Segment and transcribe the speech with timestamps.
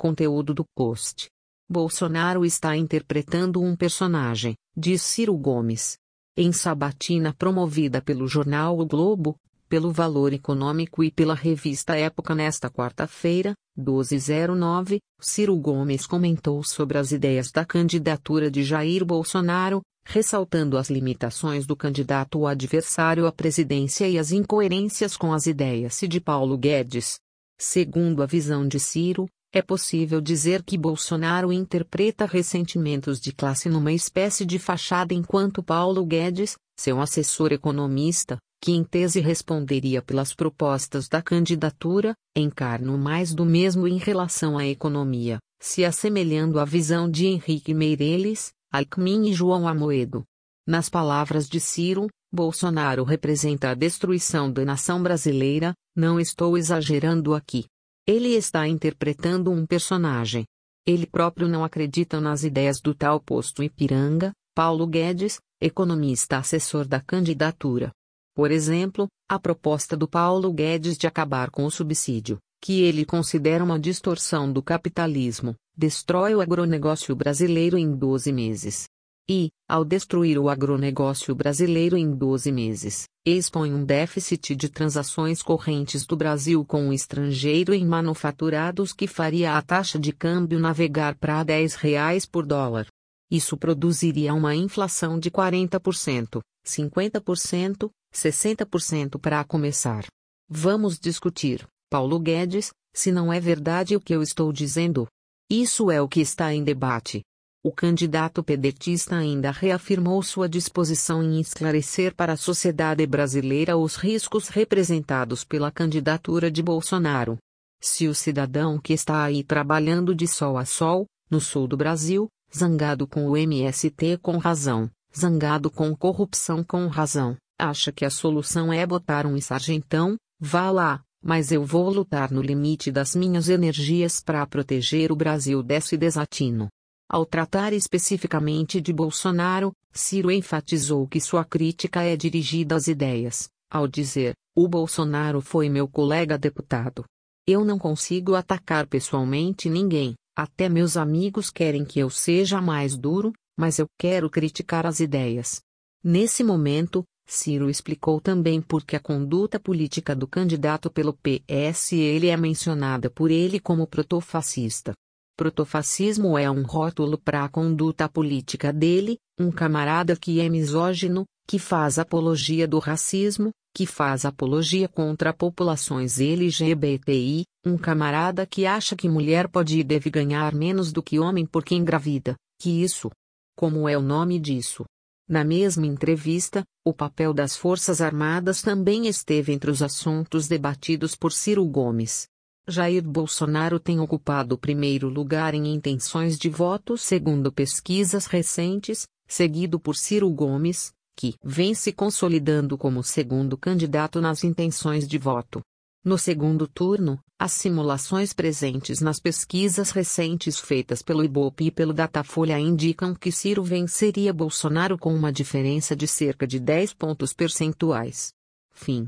[0.00, 1.28] Conteúdo do post.
[1.68, 5.98] Bolsonaro está interpretando um personagem, diz Ciro Gomes.
[6.34, 9.36] Em sabatina promovida pelo jornal O Globo,
[9.68, 17.12] pelo Valor Econômico e pela revista Época nesta quarta-feira, 1209, Ciro Gomes comentou sobre as
[17.12, 24.18] ideias da candidatura de Jair Bolsonaro, ressaltando as limitações do candidato adversário à presidência e
[24.18, 27.18] as incoerências com as ideias de Paulo Guedes.
[27.58, 33.92] Segundo a visão de Ciro, é possível dizer que Bolsonaro interpreta ressentimentos de classe numa
[33.92, 41.08] espécie de fachada enquanto Paulo Guedes, seu assessor economista, que em tese responderia pelas propostas
[41.08, 47.26] da candidatura, encarna mais do mesmo em relação à economia, se assemelhando à visão de
[47.26, 50.22] Henrique Meirelles, Alckmin e João Amoedo.
[50.66, 57.64] Nas palavras de Ciro, Bolsonaro representa a destruição da nação brasileira, não estou exagerando aqui.
[58.06, 60.44] Ele está interpretando um personagem.
[60.86, 67.00] Ele próprio não acredita nas ideias do tal posto Ipiranga, Paulo Guedes, economista assessor da
[67.00, 67.92] candidatura.
[68.34, 73.62] Por exemplo, a proposta do Paulo Guedes de acabar com o subsídio, que ele considera
[73.62, 78.84] uma distorção do capitalismo, destrói o agronegócio brasileiro em 12 meses.
[79.32, 86.04] E, ao destruir o agronegócio brasileiro em 12 meses, expõe um déficit de transações correntes
[86.04, 91.44] do Brasil com o estrangeiro em manufaturados que faria a taxa de câmbio navegar para
[91.44, 92.88] 10 reais por dólar.
[93.30, 100.06] Isso produziria uma inflação de 40%, 50%, 60% para começar.
[100.48, 105.06] Vamos discutir, Paulo Guedes, se não é verdade o que eu estou dizendo.
[105.48, 107.22] Isso é o que está em debate.
[107.62, 114.48] O candidato pedetista ainda reafirmou sua disposição em esclarecer para a sociedade brasileira os riscos
[114.48, 117.36] representados pela candidatura de Bolsonaro.
[117.78, 122.28] Se o cidadão que está aí trabalhando de sol a sol, no sul do Brasil,
[122.54, 128.72] zangado com o MST com razão, zangado com corrupção com razão, acha que a solução
[128.72, 134.18] é botar um sargentão, vá lá, mas eu vou lutar no limite das minhas energias
[134.18, 136.70] para proteger o Brasil desse desatino.
[137.12, 143.88] Ao tratar especificamente de Bolsonaro, Ciro enfatizou que sua crítica é dirigida às ideias, ao
[143.88, 147.04] dizer: o Bolsonaro foi meu colega deputado.
[147.44, 153.32] Eu não consigo atacar pessoalmente ninguém, até meus amigos querem que eu seja mais duro,
[153.58, 155.60] mas eu quero criticar as ideias.
[156.04, 162.36] Nesse momento, Ciro explicou também por que a conduta política do candidato pelo PSL é
[162.36, 164.92] mencionada por ele como protofascista.
[165.40, 171.58] Protofascismo é um rótulo para a conduta política dele, um camarada que é misógino, que
[171.58, 179.08] faz apologia do racismo, que faz apologia contra populações LGBTI, um camarada que acha que
[179.08, 183.10] mulher pode e deve ganhar menos do que homem porque engravida, que isso.
[183.56, 184.84] Como é o nome disso?
[185.26, 191.32] Na mesma entrevista, o papel das Forças Armadas também esteve entre os assuntos debatidos por
[191.32, 192.28] Ciro Gomes.
[192.68, 199.80] Jair Bolsonaro tem ocupado o primeiro lugar em intenções de voto segundo pesquisas recentes, seguido
[199.80, 205.60] por Ciro Gomes, que vem se consolidando como segundo candidato nas intenções de voto.
[206.02, 212.58] No segundo turno, as simulações presentes nas pesquisas recentes feitas pelo Ibope e pelo Datafolha
[212.58, 218.32] indicam que Ciro venceria Bolsonaro com uma diferença de cerca de 10 pontos percentuais.
[218.72, 219.04] Fim.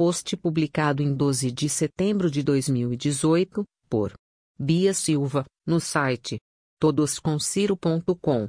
[0.00, 4.14] Post publicado em 12 de setembro de 2018, por
[4.58, 6.38] Bia Silva, no site
[6.78, 8.48] todoscomciro.com.